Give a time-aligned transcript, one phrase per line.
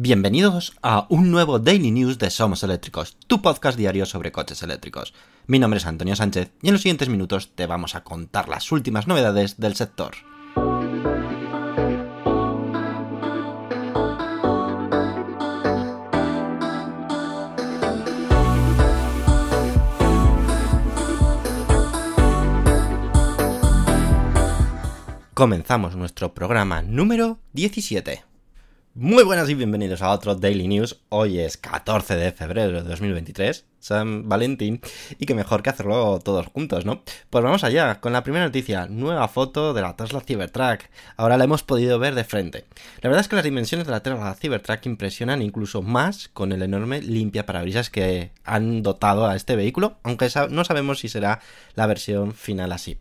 [0.00, 5.12] Bienvenidos a un nuevo Daily News de Somos Eléctricos, tu podcast diario sobre coches eléctricos.
[5.48, 8.70] Mi nombre es Antonio Sánchez y en los siguientes minutos te vamos a contar las
[8.70, 10.14] últimas novedades del sector.
[25.34, 28.27] Comenzamos nuestro programa número 17.
[29.00, 30.98] Muy buenas y bienvenidos a otro Daily News.
[31.08, 34.80] Hoy es 14 de febrero de 2023, San Valentín,
[35.20, 37.04] y que mejor que hacerlo todos juntos, ¿no?
[37.30, 40.80] Pues vamos allá, con la primera noticia, nueva foto de la Tesla Cybertruck.
[41.16, 42.64] Ahora la hemos podido ver de frente.
[43.00, 46.60] La verdad es que las dimensiones de la Tesla Cybertruck impresionan incluso más con el
[46.62, 51.38] enorme limpia parabrisas que han dotado a este vehículo, aunque no sabemos si será
[51.76, 52.98] la versión final así.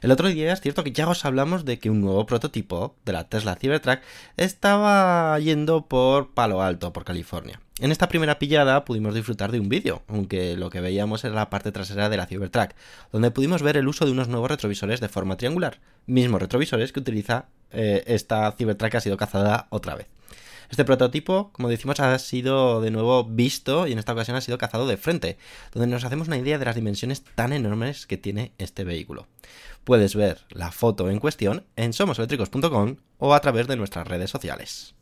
[0.00, 3.12] El otro día es cierto que ya os hablamos de que un nuevo prototipo de
[3.12, 4.00] la Tesla Cybertruck
[4.36, 7.60] estaba yendo por Palo Alto, por California.
[7.80, 11.50] En esta primera pillada pudimos disfrutar de un vídeo, aunque lo que veíamos era la
[11.50, 12.70] parte trasera de la Cybertruck,
[13.12, 17.00] donde pudimos ver el uso de unos nuevos retrovisores de forma triangular, mismos retrovisores que
[17.00, 20.06] utiliza eh, esta Cybertruck que ha sido cazada otra vez.
[20.70, 24.58] Este prototipo, como decimos, ha sido de nuevo visto y en esta ocasión ha sido
[24.58, 25.38] cazado de frente,
[25.72, 29.26] donde nos hacemos una idea de las dimensiones tan enormes que tiene este vehículo.
[29.84, 34.94] Puedes ver la foto en cuestión en somoseléctricos.com o a través de nuestras redes sociales.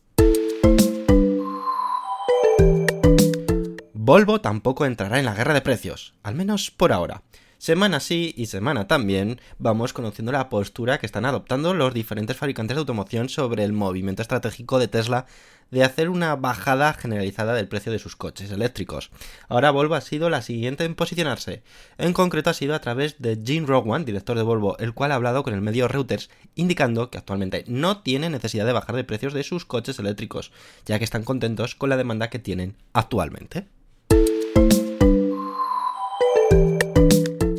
[3.92, 7.22] Volvo tampoco entrará en la guerra de precios, al menos por ahora.
[7.67, 12.77] Semana sí y semana también vamos conociendo la postura que están adoptando los diferentes fabricantes
[12.77, 15.27] de automoción sobre el movimiento estratégico de Tesla
[15.72, 19.11] de hacer una bajada generalizada del precio de sus coches eléctricos.
[19.48, 21.64] Ahora Volvo ha sido la siguiente en posicionarse.
[21.98, 25.17] En concreto ha sido a través de Jim Rowan, director de Volvo, el cual ha
[25.17, 29.34] hablado con el medio Reuters indicando que actualmente no tiene necesidad de bajar de precios
[29.34, 30.53] de sus coches eléctricos,
[30.84, 33.67] ya que están contentos con la demanda que tienen actualmente.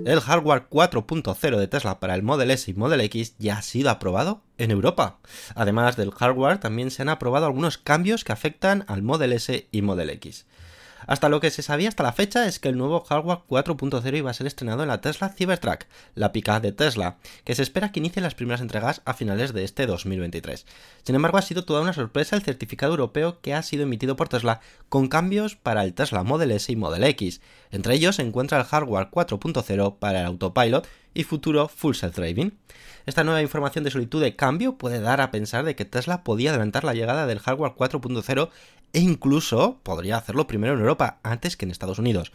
[0.08, 3.90] El hardware 4.0 de Tesla para el Model S y Model X ya ha sido
[3.90, 5.18] aprobado en Europa.
[5.54, 9.82] Además del hardware, también se han aprobado algunos cambios que afectan al Model S y
[9.82, 10.46] Model X.
[11.06, 14.32] Hasta lo que se sabía hasta la fecha es que el nuevo hardware 4.0 iba
[14.32, 15.86] a ser estrenado en la Tesla Cybertruck,
[16.16, 19.64] la pica de Tesla, que se espera que inicie las primeras entregas a finales de
[19.64, 20.66] este 2023.
[21.04, 24.30] Sin embargo, ha sido toda una sorpresa el certificado europeo que ha sido emitido por
[24.30, 27.42] Tesla con cambios para el Tesla Model S y Model X.
[27.72, 32.54] Entre ellos se encuentra el hardware 4.0 para el autopilot y futuro full self-driving.
[33.08, 36.52] Esta nueva información de solitud de cambio puede dar a pensar de que Tesla podía
[36.52, 38.50] adelantar la llegada del hardware 4.0
[38.94, 42.32] e incluso podría hacerlo primero en Europa antes que en Estados Unidos.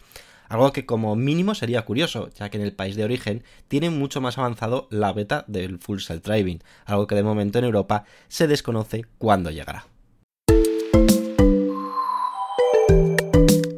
[0.49, 4.19] Algo que como mínimo sería curioso, ya que en el país de origen tiene mucho
[4.19, 8.47] más avanzado la beta del Full Self Driving, algo que de momento en Europa se
[8.47, 9.87] desconoce cuándo llegará.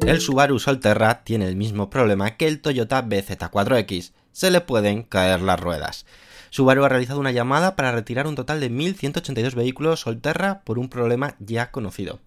[0.04, 5.40] El Subaru Solterra tiene el mismo problema que el Toyota BZ4X, se le pueden caer
[5.40, 6.04] las ruedas.
[6.50, 10.90] Subaru ha realizado una llamada para retirar un total de 1.182 vehículos Solterra por un
[10.90, 12.20] problema ya conocido.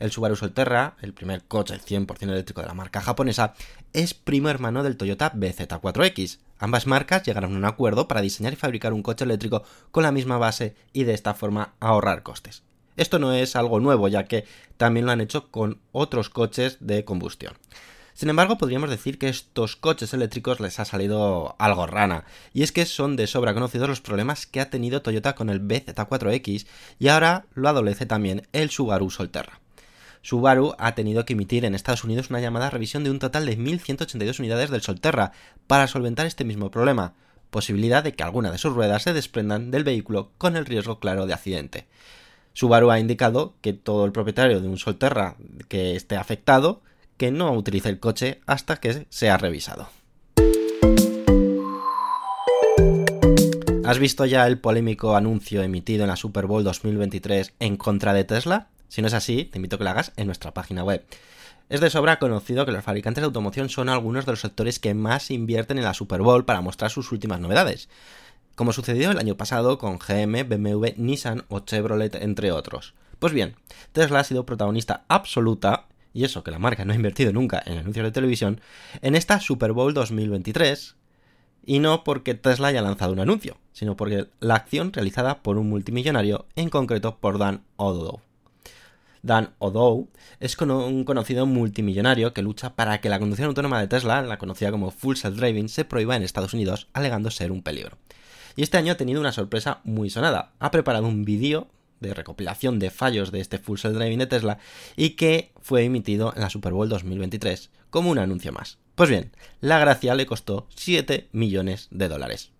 [0.00, 3.54] El Subaru Solterra, el primer coche 100% eléctrico de la marca japonesa,
[3.92, 6.40] es primo hermano del Toyota BZ4X.
[6.58, 9.62] Ambas marcas llegaron a un acuerdo para diseñar y fabricar un coche eléctrico
[9.92, 12.64] con la misma base y de esta forma ahorrar costes.
[12.96, 14.44] Esto no es algo nuevo, ya que
[14.76, 17.54] también lo han hecho con otros coches de combustión.
[18.14, 22.70] Sin embargo, podríamos decir que estos coches eléctricos les ha salido algo rana, y es
[22.70, 26.66] que son de sobra conocidos los problemas que ha tenido Toyota con el BZ4X
[27.00, 29.60] y ahora lo adolece también el Subaru Solterra.
[30.22, 33.58] Subaru ha tenido que emitir en Estados Unidos una llamada revisión de un total de
[33.58, 35.32] 1.182 unidades del Solterra
[35.66, 37.14] para solventar este mismo problema,
[37.50, 41.26] posibilidad de que alguna de sus ruedas se desprendan del vehículo con el riesgo claro
[41.26, 41.88] de accidente.
[42.52, 45.34] Subaru ha indicado que todo el propietario de un Solterra
[45.68, 46.80] que esté afectado
[47.16, 49.88] que no utilice el coche hasta que sea revisado.
[53.84, 58.24] ¿Has visto ya el polémico anuncio emitido en la Super Bowl 2023 en contra de
[58.24, 58.68] Tesla?
[58.88, 61.04] Si no es así, te invito a que lo hagas en nuestra página web.
[61.68, 64.94] Es de sobra conocido que los fabricantes de automoción son algunos de los sectores que
[64.94, 67.88] más invierten en la Super Bowl para mostrar sus últimas novedades,
[68.54, 72.94] como sucedió el año pasado con GM, BMW, Nissan o Chevrolet, entre otros.
[73.18, 73.56] Pues bien,
[73.92, 77.76] Tesla ha sido protagonista absoluta, y eso que la marca no ha invertido nunca en
[77.76, 78.60] anuncios de televisión,
[79.02, 80.94] en esta Super Bowl 2023,
[81.66, 85.68] y no porque Tesla haya lanzado un anuncio, sino porque la acción realizada por un
[85.68, 88.20] multimillonario, en concreto por Dan Odow.
[89.22, 90.08] Dan O'Dow,
[90.38, 94.70] es un conocido multimillonario que lucha para que la conducción autónoma de Tesla, la conocida
[94.70, 97.96] como Full Self Driving, se prohíba en Estados Unidos, alegando ser un peligro.
[98.54, 100.52] Y este año ha tenido una sorpresa muy sonada.
[100.60, 101.66] Ha preparado un vídeo
[102.00, 104.58] de recopilación de fallos de este Full Self Driving de Tesla
[104.96, 108.78] y que fue emitido en la Super Bowl 2023 como un anuncio más.
[108.94, 112.52] Pues bien, la gracia le costó 7 millones de dólares.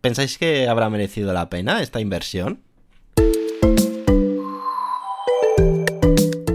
[0.00, 2.62] ¿Pensáis que habrá merecido la pena esta inversión?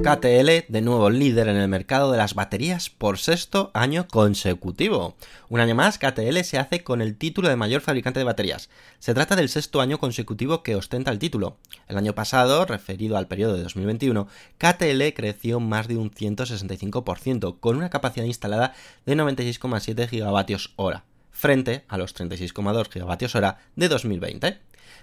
[0.07, 5.17] KTL, de nuevo líder en el mercado de las baterías por sexto año consecutivo.
[5.49, 8.69] Un año más, KTL se hace con el título de mayor fabricante de baterías.
[8.99, 11.57] Se trata del sexto año consecutivo que ostenta el título.
[11.89, 17.75] El año pasado, referido al periodo de 2021, KTL creció más de un 165%, con
[17.75, 18.73] una capacidad instalada
[19.05, 21.01] de 96,7 GWh,
[21.37, 24.59] frente a los 36,2 GWh de 2020.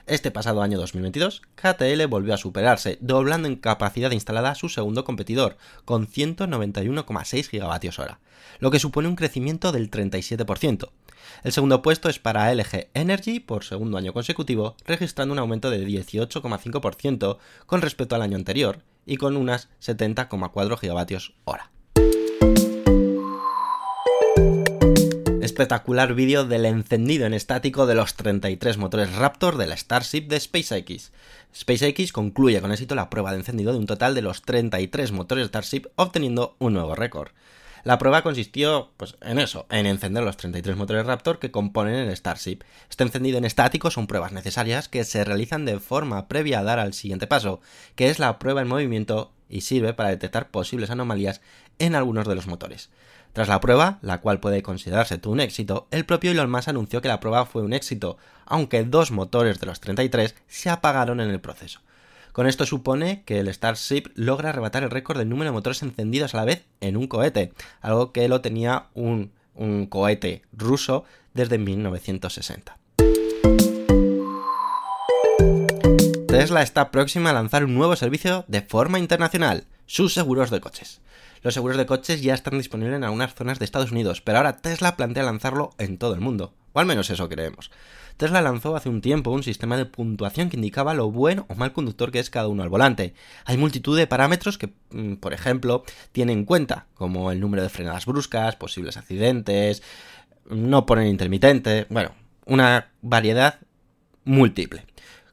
[0.07, 5.05] Este pasado año 2022, KTL volvió a superarse, doblando en capacidad instalada a su segundo
[5.05, 8.17] competidor, con 191,6 GWh,
[8.59, 10.91] lo que supone un crecimiento del 37%.
[11.45, 15.87] El segundo puesto es para LG Energy por segundo año consecutivo, registrando un aumento de
[15.87, 21.84] 18,5% con respecto al año anterior y con unas 70,4 GWh.
[25.55, 30.41] Espectacular vídeo del encendido en estático de los 33 motores Raptor de la Starship de
[30.41, 31.13] SpaceX.
[31.55, 35.47] SpaceX concluye con éxito la prueba de encendido de un total de los 33 motores
[35.47, 37.29] Starship, obteniendo un nuevo récord.
[37.85, 42.17] La prueba consistió pues, en eso, en encender los 33 motores Raptor que componen el
[42.17, 42.65] Starship.
[42.91, 46.81] Este encendido en estático son pruebas necesarias que se realizan de forma previa a dar
[46.81, 47.61] al siguiente paso,
[47.95, 51.41] que es la prueba en movimiento y sirve para detectar posibles anomalías
[51.79, 52.91] en algunos de los motores.
[53.35, 57.09] Tras la prueba, la cual puede considerarse un éxito, el propio Elon Musk anunció que
[57.09, 58.17] la prueba fue un éxito,
[58.47, 61.81] aunque dos motores de los 33 se apagaron en el proceso.
[62.31, 66.33] Con esto supone que el Starship logra arrebatar el récord del número de motores encendidos
[66.33, 71.59] a la vez en un cohete, algo que lo tenía un, un cohete ruso desde
[71.59, 72.79] 1960.
[76.29, 81.01] Tesla está próxima a lanzar un nuevo servicio de forma internacional, sus seguros de coches.
[81.43, 84.57] Los seguros de coches ya están disponibles en algunas zonas de Estados Unidos, pero ahora
[84.57, 86.55] Tesla plantea lanzarlo en todo el mundo.
[86.73, 87.71] O al menos eso creemos.
[88.17, 91.73] Tesla lanzó hace un tiempo un sistema de puntuación que indicaba lo bueno o mal
[91.73, 93.15] conductor que es cada uno al volante.
[93.45, 97.69] Hay multitud de parámetros que, mm, por ejemplo, tienen en cuenta, como el número de
[97.69, 99.83] frenadas bruscas, posibles accidentes,
[100.47, 102.13] no ponen intermitente, bueno,
[102.47, 103.59] una variedad
[104.25, 104.85] múltiple.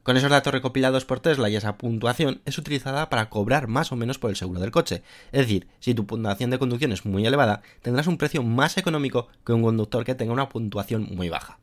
[0.02, 3.96] Con esos datos recopilados por Tesla y esa puntuación es utilizada para cobrar más o
[3.96, 5.04] menos por el seguro del coche.
[5.30, 9.28] Es decir, si tu puntuación de conducción es muy elevada, tendrás un precio más económico
[9.46, 11.60] que un conductor que tenga una puntuación muy baja.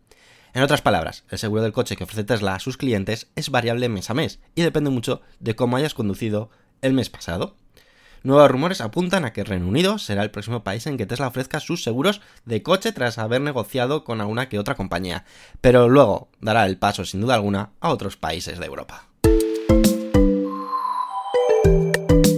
[0.54, 3.90] En otras palabras, el seguro del coche que ofrece Tesla a sus clientes es variable
[3.90, 6.50] mes a mes y depende mucho de cómo hayas conducido
[6.82, 7.58] el mes pasado.
[8.22, 11.62] Nuevos rumores apuntan a que Reino Unido será el próximo país en que Tesla ofrezca
[11.62, 15.24] sus seguros de coche tras haber negociado con alguna que otra compañía,
[15.62, 19.06] pero luego dará el paso sin duda alguna a otros países de Europa.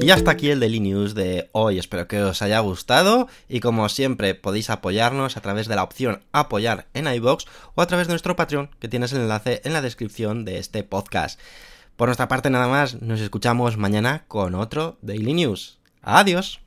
[0.03, 3.87] Y hasta aquí el Daily News de hoy, espero que os haya gustado y como
[3.87, 7.45] siempre podéis apoyarnos a través de la opción apoyar en iBox
[7.75, 10.83] o a través de nuestro Patreon que tienes el enlace en la descripción de este
[10.83, 11.39] podcast.
[12.01, 15.77] Por nuestra parte nada más, nos escuchamos mañana con otro Daily News.
[16.01, 16.59] Adiós.